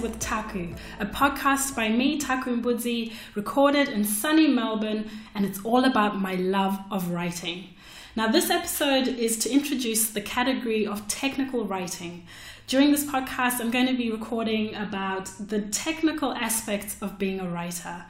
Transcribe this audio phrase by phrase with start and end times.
[0.00, 5.84] With Taku, a podcast by me, Taku Mbudzi, recorded in sunny Melbourne, and it's all
[5.84, 7.68] about my love of writing.
[8.16, 12.26] Now, this episode is to introduce the category of technical writing.
[12.66, 17.48] During this podcast, I'm going to be recording about the technical aspects of being a
[17.48, 18.06] writer.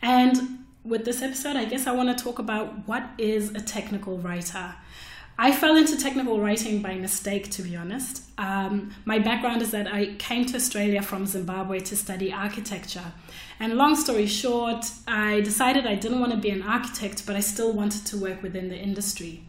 [0.00, 4.18] And with this episode, I guess I want to talk about what is a technical
[4.18, 4.74] writer.
[5.40, 8.22] I fell into technical writing by mistake, to be honest.
[8.38, 13.12] Um, my background is that I came to Australia from Zimbabwe to study architecture.
[13.60, 17.40] And long story short, I decided I didn't want to be an architect, but I
[17.40, 19.44] still wanted to work within the industry.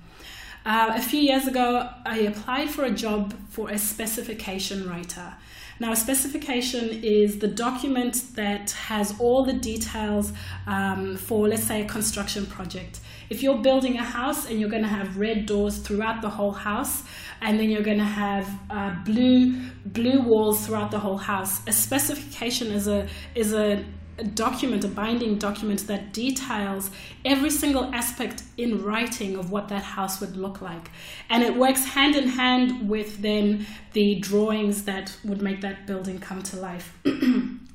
[0.63, 5.33] Uh, a few years ago, I applied for a job for a specification writer.
[5.79, 10.33] Now, a specification is the document that has all the details
[10.67, 12.99] um, for, let's say, a construction project.
[13.29, 16.51] If you're building a house and you're going to have red doors throughout the whole
[16.51, 17.03] house,
[17.41, 21.71] and then you're going to have uh, blue blue walls throughout the whole house, a
[21.71, 23.85] specification is a is a
[24.19, 26.91] a document, a binding document that details
[27.23, 30.91] every single aspect in writing of what that house would look like.
[31.29, 36.19] And it works hand in hand with then the drawings that would make that building
[36.19, 36.93] come to life.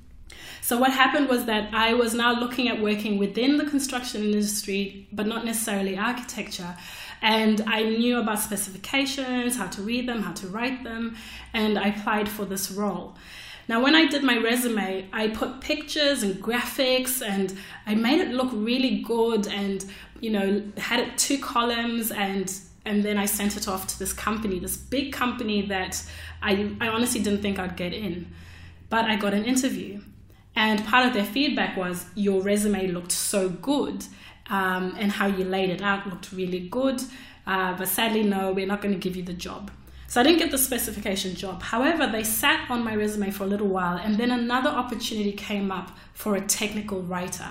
[0.65, 5.07] so, what happened was that I was now looking at working within the construction industry,
[5.13, 6.75] but not necessarily architecture.
[7.21, 11.19] And I knew about specifications, how to read them, how to write them,
[11.53, 13.15] and I applied for this role.
[13.69, 17.55] Now, when I did my resume, I put pictures and graphics and
[17.87, 19.85] I made it look really good and,
[20.21, 22.51] you know, had it two columns and
[22.87, 26.03] and then I sent it off to this company, this big company that
[26.43, 28.33] I, I honestly didn't think I'd get in.
[28.89, 30.01] But I got an interview.
[30.57, 34.05] And part of their feedback was your resume looked so good
[34.49, 37.03] um, and how you laid it out looked really good.
[37.47, 39.71] Uh, but sadly, no, we're not going to give you the job.
[40.07, 41.63] So I didn't get the specification job.
[41.63, 45.73] However, they sat on my resume for a little while, and then another opportunity came
[45.73, 47.49] up for a technical writer.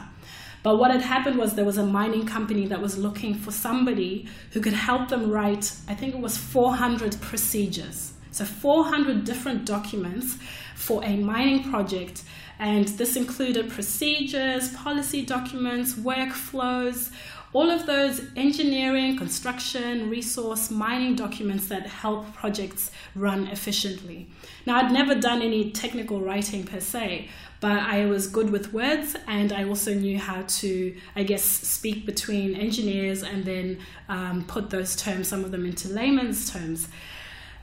[0.61, 4.27] But what had happened was there was a mining company that was looking for somebody
[4.51, 8.13] who could help them write, I think it was 400 procedures.
[8.31, 10.37] So 400 different documents
[10.75, 12.23] for a mining project.
[12.59, 17.11] And this included procedures, policy documents, workflows,
[17.53, 24.27] all of those engineering, construction, resource, mining documents that help projects run efficiently.
[24.65, 29.15] Now, I'd never done any technical writing per se, but I was good with words
[29.27, 34.71] and I also knew how to, I guess, speak between engineers and then um, put
[34.71, 36.87] those terms, some of them into layman's terms.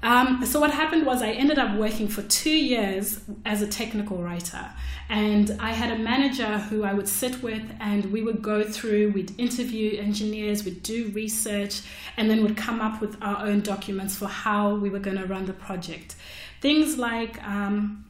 [0.03, 4.23] Um, so what happened was I ended up working for two years as a technical
[4.23, 4.71] writer,
[5.11, 9.11] and I had a manager who I would sit with, and we would go through,
[9.11, 11.83] we'd interview engineers, we'd do research,
[12.17, 15.27] and then would come up with our own documents for how we were going to
[15.27, 16.17] run the project.
[16.61, 18.05] Things like um,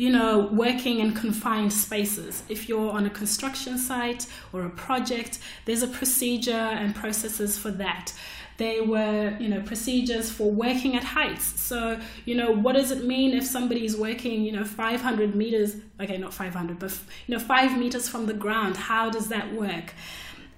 [0.00, 2.42] you know, working in confined spaces.
[2.48, 7.70] If you're on a construction site or a project, there's a procedure and processes for
[7.72, 8.14] that.
[8.60, 11.46] There were, you know, procedures for working at heights.
[11.58, 15.76] So, you know, what does it mean if somebody is working, you know, 500 meters,
[15.98, 16.92] okay, not 500, but,
[17.26, 18.76] you know, five meters from the ground?
[18.76, 19.94] How does that work?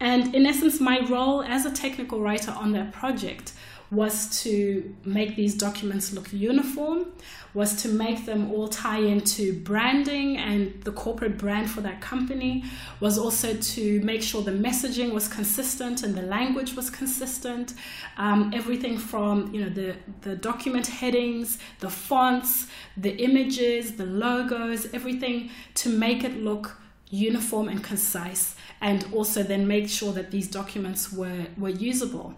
[0.02, 3.52] And in essence, my role as a technical writer on that project
[3.92, 7.06] was to make these documents look uniform,
[7.54, 12.64] was to make them all tie into branding and the corporate brand for that company,
[12.98, 17.74] was also to make sure the messaging was consistent and the language was consistent.
[18.16, 24.92] Um, everything from you know the, the document headings, the fonts, the images, the logos,
[24.92, 26.76] everything to make it look
[27.10, 32.34] uniform and concise and also then make sure that these documents were, were usable.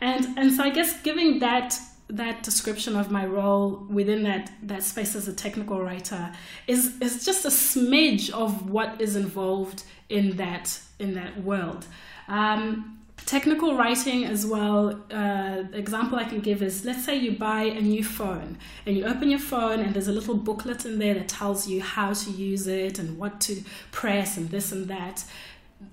[0.00, 1.78] And and so I guess giving that
[2.08, 6.32] that description of my role within that that space as a technical writer
[6.66, 11.86] is is just a smidge of what is involved in that in that world.
[12.28, 17.62] Um, technical writing as well uh, example i can give is let's say you buy
[17.62, 21.14] a new phone and you open your phone and there's a little booklet in there
[21.14, 25.24] that tells you how to use it and what to press and this and that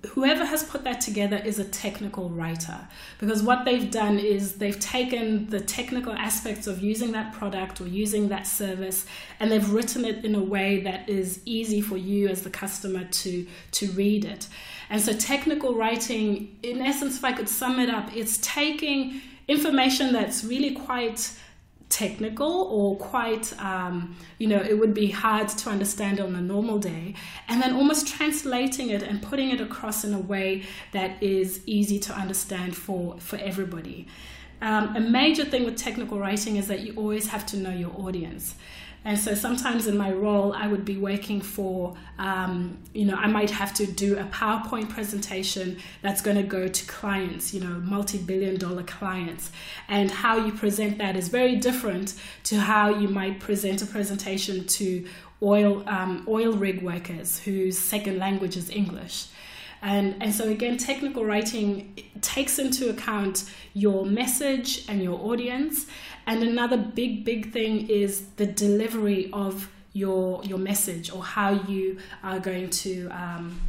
[0.08, 2.88] whoever has put that together is a technical writer.
[3.20, 7.88] Because what they've done is they've taken the technical aspects of using that product or
[7.88, 9.06] using that service
[9.40, 13.06] and they've written it in a way that is easy for you as the customer
[13.06, 14.48] to to read it.
[14.90, 20.14] And so technical writing in essence if i could sum it up it's taking information
[20.14, 21.34] that's really quite
[21.92, 26.80] technical or quite, um, you know, it would be hard to understand on a normal
[26.80, 27.14] day,
[27.48, 32.00] and then almost translating it and putting it across in a way that is easy
[32.00, 34.08] to understand for, for everybody.
[34.62, 37.92] um, a major thing with technical writing is that you always have to know your
[37.98, 38.56] audience.
[39.04, 43.26] And so sometimes in my role, I would be working for, um, you know, I
[43.26, 47.80] might have to do a PowerPoint presentation that's going to go to clients, you know,
[47.80, 49.52] multi billion dollar clients.
[49.88, 52.14] And how you present that is very different
[52.44, 55.08] to how you might present a presentation to
[55.42, 59.26] oil, um, oil rig workers whose second language is English.
[59.82, 65.88] And, and so, again, technical writing takes into account your message and your audience.
[66.28, 71.98] And another big, big thing is the delivery of your, your message or how you
[72.24, 73.10] are going to.
[73.10, 73.62] Um,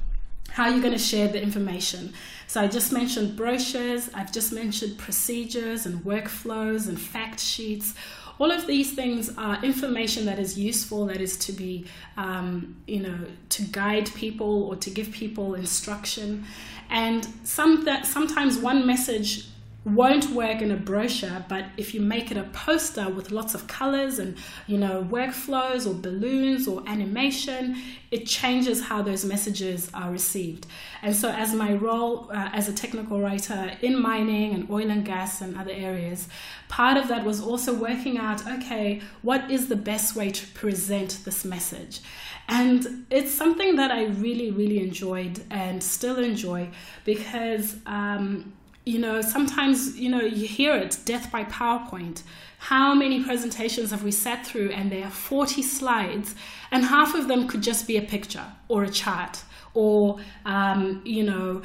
[0.50, 2.12] how you're going to share the information.
[2.46, 7.94] So, I just mentioned brochures, I've just mentioned procedures and workflows and fact sheets
[8.38, 11.87] all of these things are information that is useful, that is to be,
[12.17, 13.19] um, you know,
[13.50, 16.44] to guide people or to give people instruction.
[16.90, 19.46] And some that sometimes one message
[19.84, 23.67] won't work in a brochure, but if you make it a poster with lots of
[23.67, 24.37] colors and
[24.69, 27.76] you know workflows or balloons or animation,
[28.12, 30.67] it changes how those messages are received.
[31.02, 35.05] And so, as my role uh, as a technical writer in mining and oil and
[35.05, 36.29] gas and other areas,
[36.69, 41.19] part of that was also working out okay, what is the best way to present
[41.25, 42.00] this message?
[42.49, 46.70] And it's something that I really, really enjoyed and still enjoy
[47.05, 47.76] because.
[47.84, 48.52] Um,
[48.84, 52.23] you know, sometimes, you know, you hear it death by PowerPoint.
[52.58, 56.34] How many presentations have we sat through and there are 40 slides
[56.70, 59.43] and half of them could just be a picture or a chart
[59.75, 61.62] or, um, you know,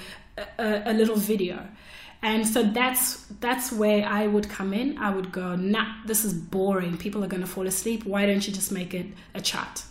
[0.59, 1.67] a, a little video.
[2.21, 4.97] And so that's that's where I would come in.
[4.97, 6.97] I would go, nah, this is boring.
[6.97, 8.05] People are going to fall asleep.
[8.05, 9.05] Why don't you just make it
[9.35, 9.83] a chart?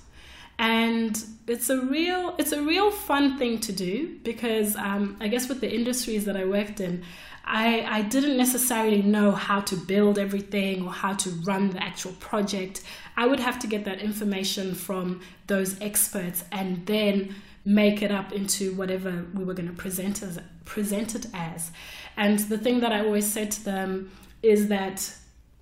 [0.58, 5.48] And it's a real it's a real fun thing to do because um, I guess
[5.48, 7.04] with the industries that I worked in,
[7.44, 12.12] I, I didn't necessarily know how to build everything or how to run the actual
[12.12, 12.82] project.
[13.16, 18.32] I would have to get that information from those experts and then make it up
[18.32, 21.70] into whatever we were going to present as present it as.
[22.16, 24.10] And the thing that I always said to them
[24.42, 25.12] is that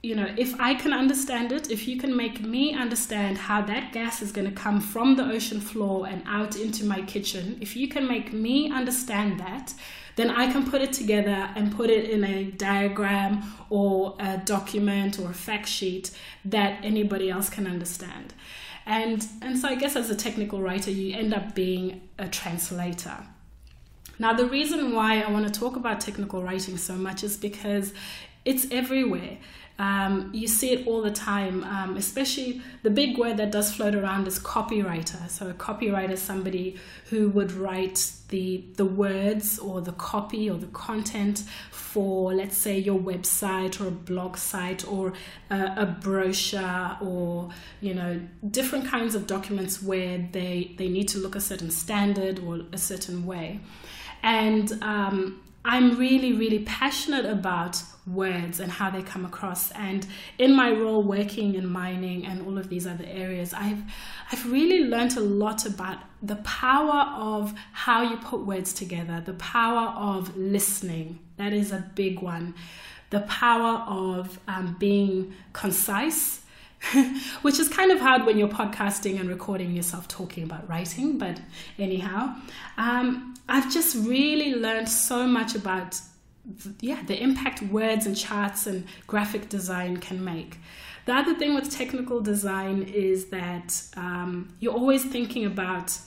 [0.04, 3.92] you know, if I can understand it, if you can make me understand how that
[3.92, 7.74] gas is going to come from the ocean floor and out into my kitchen, if
[7.74, 9.72] you can make me understand that,
[10.16, 15.18] then I can put it together and put it in a diagram or a document
[15.18, 16.10] or a fact sheet
[16.44, 18.34] that anybody else can understand.
[18.86, 23.24] And, and so I guess as a technical writer, you end up being a translator.
[24.18, 27.92] Now, the reason why I want to talk about technical writing so much is because
[28.44, 29.38] it's everywhere.
[29.76, 33.96] Um, you see it all the time, um, especially the big word that does float
[33.96, 35.28] around is copywriter.
[35.28, 36.76] So, a copywriter is somebody
[37.10, 41.42] who would write the, the words or the copy or the content
[41.72, 45.12] for, let's say, your website or a blog site or
[45.50, 47.48] a, a brochure or,
[47.80, 52.38] you know, different kinds of documents where they, they need to look a certain standard
[52.38, 53.58] or a certain way.
[54.22, 59.70] And um, I'm really, really passionate about words and how they come across.
[59.72, 60.06] And
[60.38, 63.82] in my role working in mining and all of these other areas, I've
[64.30, 69.34] I've really learned a lot about the power of how you put words together, the
[69.34, 71.18] power of listening.
[71.36, 72.54] That is a big one.
[73.10, 76.40] The power of um, being concise.
[77.40, 81.40] which is kind of hard when you're podcasting and recording yourself talking about writing, but
[81.78, 82.36] anyhow,
[82.76, 85.98] um, I've just really learned so much about
[86.80, 90.58] yeah, the impact words and charts and graphic design can make.
[91.06, 95.98] The other thing with technical design is that um, you're always thinking about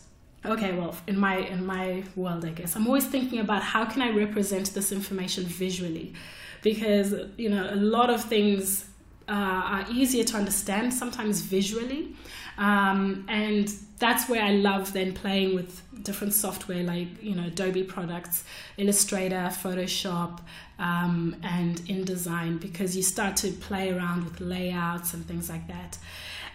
[0.45, 4.03] okay well in my in my world i guess i'm always thinking about how can
[4.03, 6.13] i represent this information visually
[6.61, 8.85] because you know a lot of things
[9.27, 12.15] uh, are easier to understand sometimes visually
[12.57, 17.83] um, and that's where I love then playing with different software like you know Adobe
[17.83, 18.43] products,
[18.77, 20.39] Illustrator, Photoshop,
[20.79, 25.97] um, and InDesign because you start to play around with layouts and things like that.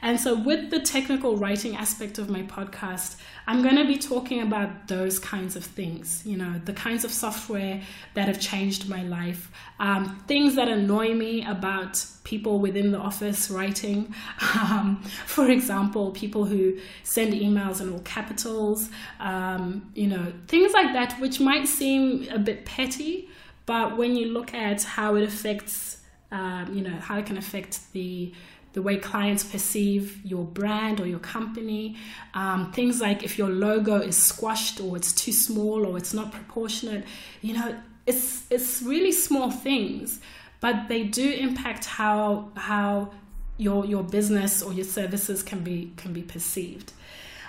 [0.02, 3.16] And so, with the technical writing aspect of my podcast,
[3.46, 7.12] I'm going to be talking about those kinds of things, you know, the kinds of
[7.12, 7.80] software
[8.14, 13.50] that have changed my life, um, things that annoy me about people within the office
[13.50, 14.14] writing.
[14.72, 20.92] Um, for example, people who send emails in all capitals, um, you know, things like
[20.92, 23.28] that, which might seem a bit petty,
[23.66, 25.98] but when you look at how it affects,
[26.30, 28.32] um, you know, how it can affect the
[28.72, 31.96] the way clients perceive your brand or your company.
[32.34, 36.32] Um, things like if your logo is squashed or it's too small or it's not
[36.32, 37.04] proportionate,
[37.40, 37.76] you know,
[38.06, 40.20] it's it's really small things,
[40.60, 43.12] but they do impact how how
[43.58, 46.92] your your business or your services can be can be perceived.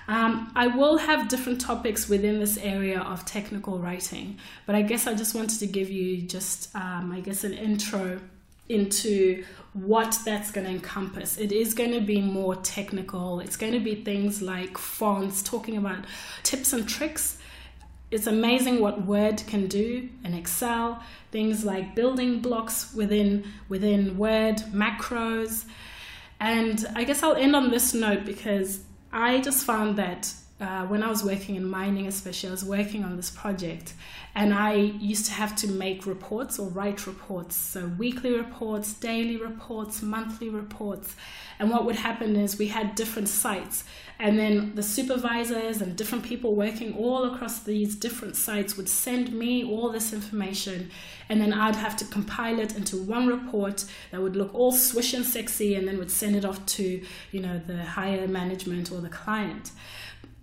[0.08, 5.08] Um, I will have different topics within this area of technical writing, but I guess
[5.08, 8.20] I just wanted to give you just, um, I guess, an intro
[8.70, 9.44] into
[9.74, 11.38] what that's going to encompass.
[11.38, 13.40] It is going to be more technical.
[13.40, 16.06] It's going to be things like fonts, talking about
[16.44, 17.38] tips and tricks.
[18.12, 21.02] It's amazing what Word can do in Excel.
[21.32, 25.66] Things like building blocks within within Word, macros.
[26.40, 31.04] And I guess I'll end on this note because I just found that uh, when
[31.04, 33.94] I was working in mining, especially, I was working on this project
[34.34, 37.56] and I used to have to make reports or write reports.
[37.56, 41.16] So, weekly reports, daily reports, monthly reports.
[41.60, 43.84] And what would happen is we had different sites,
[44.20, 49.34] and then the supervisors and different people working all across these different sites would send
[49.34, 50.90] me all this information,
[51.30, 55.14] and then I'd have to compile it into one report that would look all swish
[55.14, 59.00] and sexy, and then would send it off to you know the higher management or
[59.02, 59.72] the client.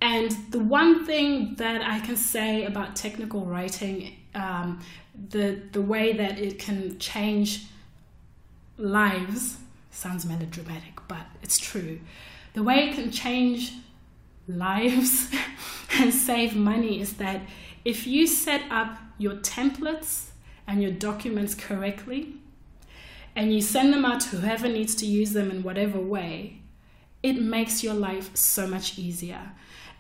[0.01, 4.81] And the one thing that I can say about technical writing, um,
[5.29, 7.67] the the way that it can change
[8.79, 9.59] lives
[9.91, 12.01] sounds melodramatic, but it's true.
[12.55, 13.73] The way it can change
[14.49, 15.29] lives
[15.99, 17.43] and save money is that
[17.85, 20.31] if you set up your templates
[20.67, 22.35] and your documents correctly,
[23.37, 26.61] and you send them out to whoever needs to use them in whatever way,
[27.23, 29.53] it makes your life so much easier.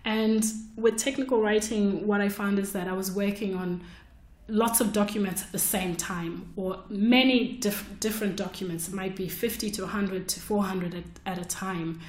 [0.05, 0.45] And
[0.77, 3.83] with technical writing, what I found is that I was working on
[4.49, 8.89] lots of documents at the same time, or many diff- different documents.
[8.89, 12.01] It might be 50 to 100 to 400 at, at a time.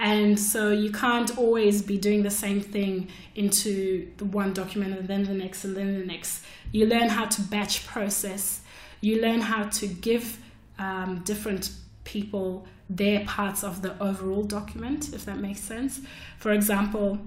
[0.00, 5.08] And so you can't always be doing the same thing into the one document and
[5.08, 6.44] then the next and then the next.
[6.70, 8.60] You learn how to batch process,
[9.00, 10.38] you learn how to give
[10.78, 11.72] um, different
[12.04, 16.00] people their parts of the overall document, if that makes sense.
[16.38, 17.18] For example,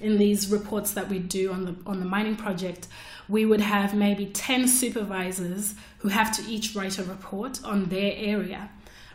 [0.00, 2.88] in these reports that we do on the on the mining project,
[3.28, 8.12] we would have maybe 10 supervisors who have to each write a report on their
[8.16, 8.70] area.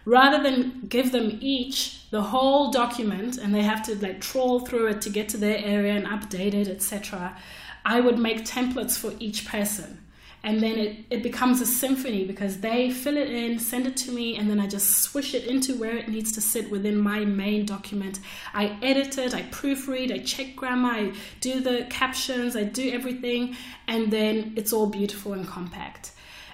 [0.05, 4.87] Rather than give them each the whole document and they have to like trawl through
[4.87, 7.37] it to get to their area and update it, etc.,
[7.85, 10.02] I would make templates for each person
[10.43, 14.12] and then it, it becomes a symphony because they fill it in, send it to
[14.12, 17.25] me, and then I just swish it into where it needs to sit within my
[17.25, 18.19] main document.
[18.53, 23.55] I edit it, I proofread, I check grammar, I do the captions, I do everything,
[23.88, 26.12] and then it's all beautiful and compact.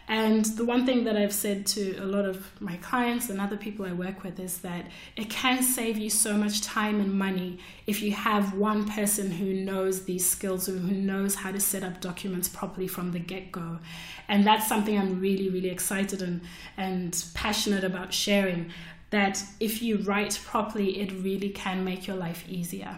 [0.09, 3.55] And the one thing that I've said to a lot of my clients and other
[3.55, 7.59] people I work with is that it can save you so much time and money
[7.85, 12.01] if you have one person who knows these skills, who knows how to set up
[12.01, 13.77] documents properly from the get go.
[14.27, 16.41] And that's something I'm really, really excited and,
[16.75, 18.71] and passionate about sharing.
[19.11, 22.97] That if you write properly, it really can make your life easier.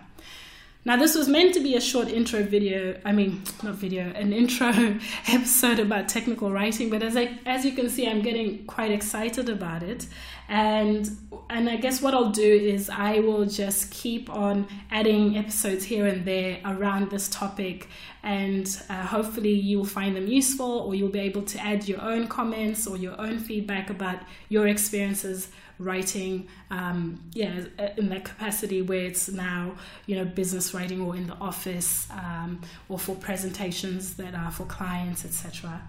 [0.84, 4.34] Now, this was meant to be a short intro video, I mean, not video, an
[4.34, 4.68] intro
[5.28, 9.48] episode about technical writing, but as, I, as you can see, I'm getting quite excited
[9.48, 10.08] about it.
[10.50, 11.08] And,
[11.52, 16.08] and I guess what I'll do is I will just keep on adding episodes here
[16.08, 17.88] and there around this topic,
[18.24, 22.28] and uh, hopefully you'll find them useful, or you'll be able to add your own
[22.28, 24.18] comments or your own feedback about
[24.50, 25.50] your experiences
[25.82, 27.66] writing, um, yeah,
[27.98, 32.62] in that capacity where it's now, you know, business writing or in the office um,
[32.90, 35.82] or for presentations that are for clients, etc.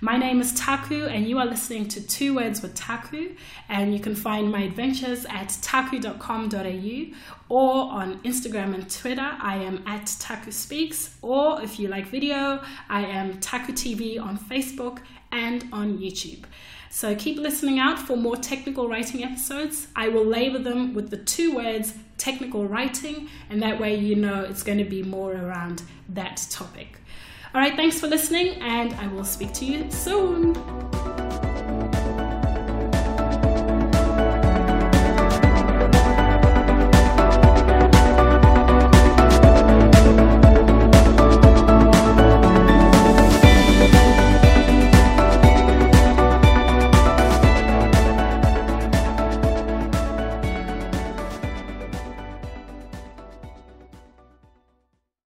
[0.00, 3.34] My name is Taku, and you are listening to Two Words with Taku.
[3.70, 7.14] And you can find my adventures at taku.com.au
[7.48, 9.36] or on Instagram and Twitter.
[9.40, 14.36] I am at Taku Speaks, or if you like video, I am Taku TV on
[14.36, 14.98] Facebook
[15.32, 16.44] and on YouTube.
[16.94, 19.88] So keep listening out for more technical writing episodes.
[19.96, 24.44] I will label them with the two words technical writing, and that way you know
[24.44, 27.00] it's going to be more around that topic.
[27.52, 30.54] All right, thanks for listening, and I will speak to you soon.